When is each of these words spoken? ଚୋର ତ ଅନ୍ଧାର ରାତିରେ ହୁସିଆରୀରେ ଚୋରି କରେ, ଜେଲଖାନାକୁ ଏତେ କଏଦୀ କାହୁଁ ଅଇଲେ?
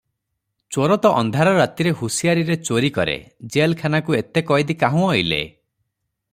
ଚୋର 0.75 0.95
ତ 1.03 1.11
ଅନ୍ଧାର 1.17 1.51
ରାତିରେ 1.59 1.91
ହୁସିଆରୀରେ 1.99 2.57
ଚୋରି 2.69 2.91
କରେ, 2.97 3.15
ଜେଲଖାନାକୁ 3.57 4.19
ଏତେ 4.23 4.47
କଏଦୀ 4.53 4.81
କାହୁଁ 4.87 5.07
ଅଇଲେ? 5.13 5.43